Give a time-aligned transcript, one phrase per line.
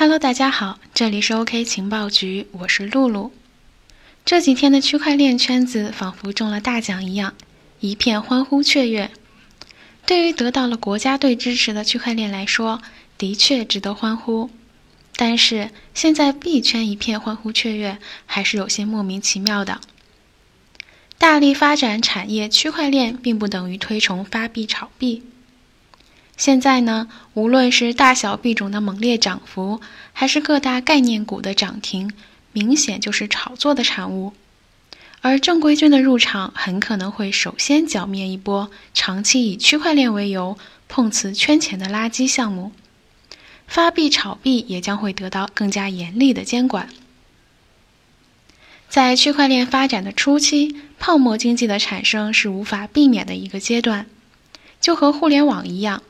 [0.00, 3.32] Hello，大家好，这里是 OK 情报局，我是露露。
[4.24, 7.34] 这几天的区块链圈子仿佛中了大奖一样，
[7.80, 9.10] 一片欢呼雀跃。
[10.06, 12.80] 对于得到了国家队支持的区块链来说，
[13.18, 14.48] 的确值得欢呼。
[15.16, 19.82] 但是现在币圈一片欢呼雀跃，还是有些莫名其妙的。
[21.18, 25.22] 大力发展产业区块链，并不等于推崇发币炒币。
[26.40, 29.82] 现在呢，无论是大小币种的猛烈涨幅，
[30.14, 32.10] 还是各大概念股的涨停，
[32.52, 34.32] 明显就是炒作的产物。
[35.20, 40.56] 而正规军的入场，很可能会首先剿灭一波长期以区块链为由
[40.88, 42.72] 碰瓷圈钱的垃圾项目，
[43.66, 46.88] 发币炒币也将会得到更加严厉的监管。
[48.88, 54.06] 在区块链发展的初期，泡沫经济的产生是无法避免的一个阶段，
[54.80, 56.02] 就和互联网一样。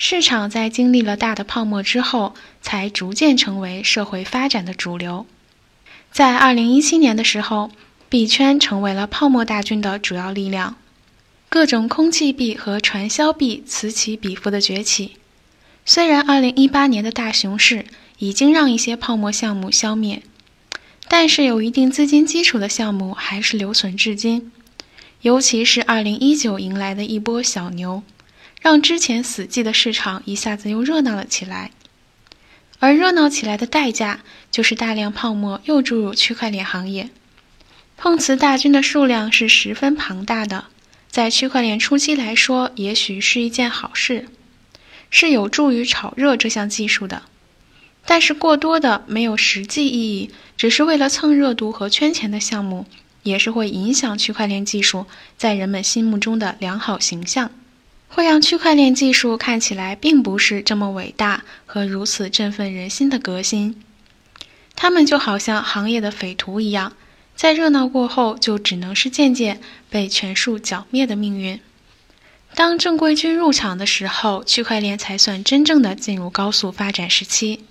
[0.00, 5.26] 市场在经历了大的泡沫之后，才逐渐成为社会发展的主流。
[6.12, 7.72] 在二零一七年的时候，
[8.08, 10.76] 币圈成为了泡沫大军的主要力量，
[11.48, 15.16] 各种空气币和传销币此起彼伏的崛起。
[15.84, 17.84] 虽然二零一八年的大熊市
[18.18, 20.22] 已经让一些泡沫项目消灭，
[21.08, 24.52] 但是有一定资金基础的项目还是留存至今，
[25.22, 28.04] 尤其是二零一九迎来的一波小牛。
[28.60, 31.70] 让之前死寂的市场一下子又热闹了起来，
[32.78, 37.10] 而热闹起来的代价就是大量泡沫又注入区块链行业，
[37.96, 40.66] 碰瓷大军的数量是十分庞大的。
[41.08, 44.28] 在区块链初期来说，也许是一件好事，
[45.10, 47.22] 是有助于炒热这项技术的。
[48.04, 52.86] 但是过多的没有实际意义，只是为了蹭热度和圈钱的项目，
[53.22, 55.06] 也是会影响区块链技术
[55.36, 57.50] 在人们心目中的良好形象。
[58.08, 63.80] 会让区块链技术看起来并不是这么伟大和如此振奋人心的革新。
[64.74, 66.94] 他们就好像行业的匪徒一样，
[67.36, 69.60] 在热闹过后就只能是渐渐
[69.90, 71.60] 被全数剿灭的命运。
[72.54, 77.64] 当正规军入场的时候，区块链才算真正的进入高速发展时期。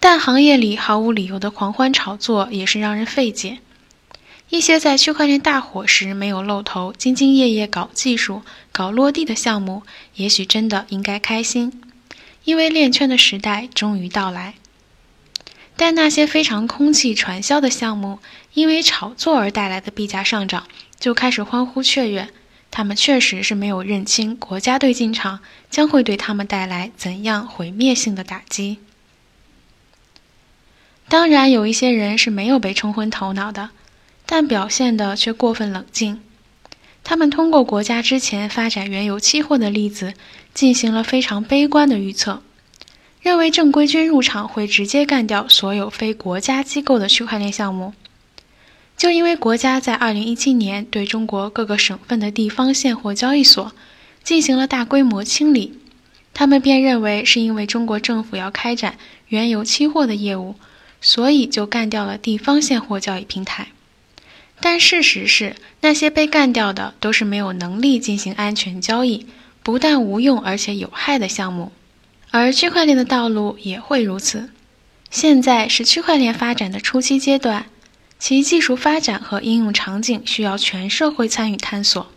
[0.00, 3.58] 但行业里毫无理由的狂欢炒作也是让人费解。
[4.50, 9.82] 一些在区块链大火时没有露头、兢兢业业搞技术、搞落地的项目，
[10.14, 11.82] 也许真的应该开心，
[12.44, 14.54] 因为链圈的时代终于到来。
[15.76, 18.20] 但那些非常空气传销的项目，
[18.52, 20.68] 因为炒作而带来的币价上涨，
[21.00, 22.28] 就开始欢呼雀跃。
[22.70, 25.40] 他们确实是没有认清国家队进场
[25.70, 28.78] 将会对他们带来怎样毁灭性的打击。
[31.08, 33.70] 当然，有一些人是没有被冲昏头脑的。
[34.36, 36.20] 但表现的却过分冷静。
[37.04, 40.12] 他们通过国家之前发展原油期货的例子，
[40.52, 42.42] 进行了非常悲观的预测，
[43.20, 47.94] 认为正规军入场会直接干掉所有非国家机构的区块链项目。
[48.96, 53.70] 就因为国家在2017年对中国各个省份的地方现货交易所
[54.24, 55.78] 进行了大规模清理，
[56.32, 60.56] 他们便认为是因为中国政府要开展原油期货的业务，
[61.00, 63.68] 所以就干掉了地方现货交易平台。
[64.60, 69.26] 但事实是，那些被干掉的都是没有能力进行安全交易、
[69.62, 71.72] 不但无用而且有害的项目，
[72.30, 74.50] 而区块链的道路也会如此。
[75.10, 77.66] 现在是区块链发展的初期阶段，
[78.18, 82.10] 其技术发展和应用场景需要全社会参与探索。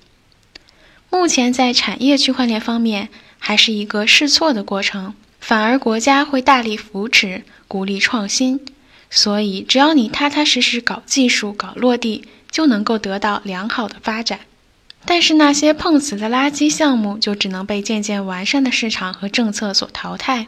[1.10, 8.66] 目前在产业区块链方面还是一个试错的过程，反而国家会大力扶持、鼓励创新。
[9.10, 14.42] 所以，只要你踏踏实实搞技术、搞落地，就能够得到良好的发展。
[15.06, 20.48] 但是，那些碰瓷的垃圾项目就只能被渐渐完善的市场和政策所淘汰。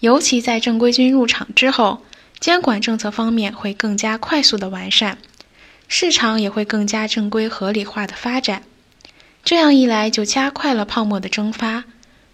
[0.00, 2.02] 尤其在正规军入场之后，
[2.40, 5.18] 监管政策方面会更加快速的完善，
[5.86, 8.64] 市场也会更加正规合理化的发展。
[9.44, 11.84] 这样一来，就加快了泡沫的蒸发，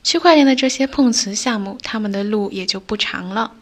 [0.03, 3.53] 区块链的这些碰瓷项目，他们的路也就不长了。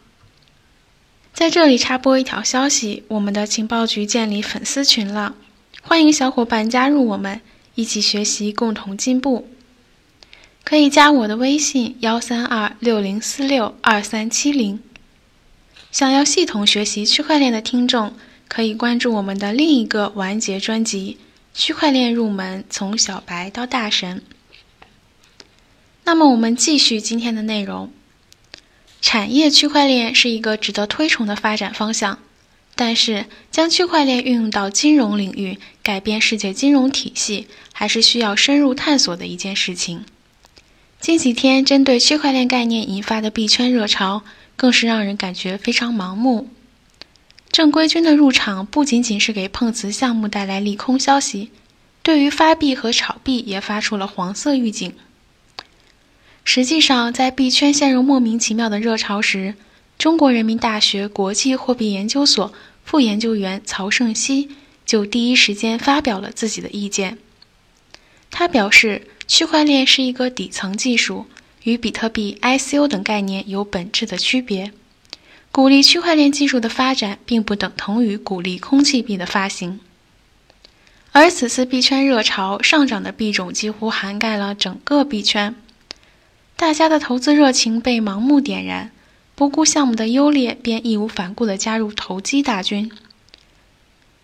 [1.37, 5.35] 在这里插播一条消息：我们的情报局建立粉丝群了，
[5.83, 7.43] 欢迎小伙伴加入我们，
[7.75, 9.47] 一起学习，共同进步。
[10.65, 14.81] 可以加我的微信：幺三二六零四六二三七零。
[15.93, 18.15] 想要系统学习区块链的听众，
[18.49, 21.19] 可以关注我们的另一个完结专辑
[21.61, 24.23] 《区块链入门：从小白到大神》。
[26.05, 27.91] 那么，我们继续今天的内容。
[29.08, 32.19] 产业区块链是一个值得推崇的发展方向，
[32.75, 40.05] 但是将区块链运用到金融领域，改变世界金融体系，还是需要深入探索的一件事情。
[40.99, 44.25] 近几天，针对区块链概念引发的币圈热潮，
[44.56, 46.49] 更是让人感觉非常盲目。
[47.52, 51.52] 正规军的入场不仅仅是给碰瓷项目带来利空消息，
[52.02, 54.93] 对于发币和炒币也发出了黄色预警。
[56.49, 59.57] 实际上，在币圈陷入莫名其妙的热潮时，
[59.99, 62.53] 中国人民大学国际货币研究所
[62.85, 64.49] 副研究员曹胜熙
[64.87, 67.19] 就第一时间发表了自己的意见。
[68.31, 71.27] 他表示，区块链是一个底层技术，
[71.65, 74.73] 与比特币、ICO 等概念有本质的区别。
[75.51, 79.81] 鼓励区块链技术的发展，并不等同于鼓励空气币的发行。
[81.11, 85.57] 而此次币圈热潮上涨的币种几乎涵盖了整个币圈，
[86.56, 88.91] 大家的投资热情被盲目点燃，
[89.35, 92.91] 不顾项目的优劣，便义无反顾地加入投机大军。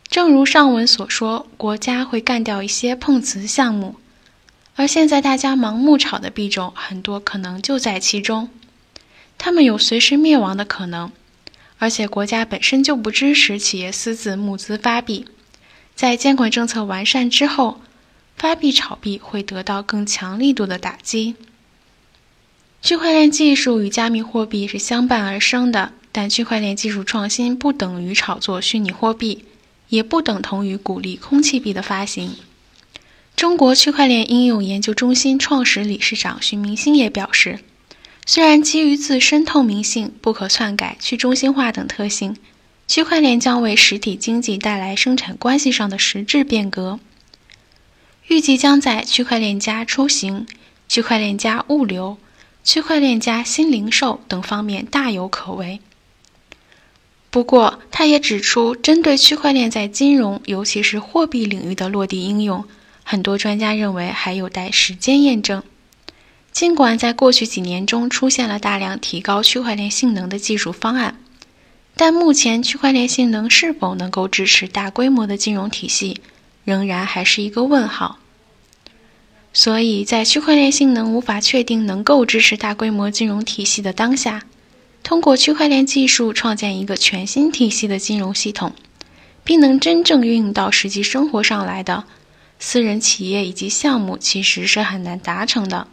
[0.08, 3.96] 正如上文所说，国家会干掉一些碰瓷项目，
[4.76, 8.49] 而现在大家盲目炒的币种很多，可能就在其中，
[9.37, 11.12] 他们有随时灭亡的可能。
[11.78, 15.26] 而且国家本身就不支持企业私自募资发币，
[15.94, 17.81] 在监管政策完善之后，
[18.37, 21.35] 发币炒币会得到更强力度的打击。
[22.82, 29.44] 区块链技术与加密货币是相伴而生的，但区块链技术创新不等于炒作虚拟货币，
[29.88, 32.34] 也不等同于鼓励空气币的发行。
[33.37, 37.61] 中国区块链应用研究中心创始理事长徐明星也表示。
[38.26, 42.37] 虽然基于自身透明性、不可篡改、去中心化等特性，
[42.87, 47.00] 区块链将为实体经济带来生产关系上的实质变革，
[48.26, 50.46] 预计将在区块链加出行、
[50.88, 52.17] 区块链加物流、
[52.64, 55.81] 区块链加新零售等方面大有可为。
[57.31, 62.64] 不过，他也指出，针对区块链在金融，尤其是货币领域的落地应用，
[63.03, 65.62] 很多专家认为还有待时间验证。
[66.53, 71.19] 尽管在过去几年中出现了大量提高区块链性能的技术方案，
[71.97, 76.20] 但目前区块链性能是否能够支持大规模的金融体系，
[76.64, 78.19] 仍然还是一个问号。
[79.52, 84.44] 所以在区块链性能无法确定能够支持大规模金融体系的当下，
[85.02, 88.72] 通过区块链技术创建一个全新体系的金融系统，
[89.44, 92.04] 并能真正运用到实际生活上来的
[92.58, 95.87] 私人企业以及项目，其实是很难达成的。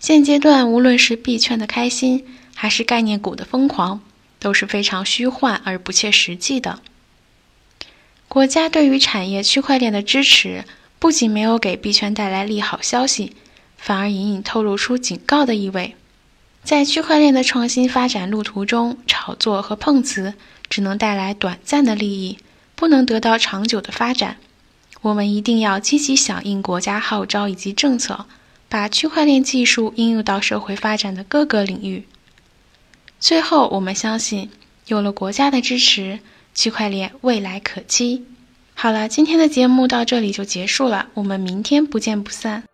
[0.00, 4.00] 现阶段，无论是币圈的开心，还是概念股的疯狂，
[4.38, 6.80] 都是非常虚幻而不切实际的。
[8.28, 10.64] 国家对于产业区块链的支持，
[11.04, 13.36] 不仅没有给币圈带来利好消息，
[13.76, 15.96] 反而隐隐透露出警告的意味。
[16.62, 20.32] 在区块链的创新发展路途中，炒作和碰瓷
[20.70, 22.38] 只能带来短暂的利益，
[22.74, 24.38] 不能得到长久的发展。
[25.02, 28.24] 我们一定要积极响应国家号召以及政策。
[28.70, 32.06] 把区块链技术应用到社会发展的各个领域。
[33.20, 34.48] 最后，我们相信，
[34.86, 36.20] 有了国家的支持，
[36.54, 38.24] 区块链未来可期。
[38.74, 42.64] 好了，今天的节目到这里就结束了，我们明天不见不散。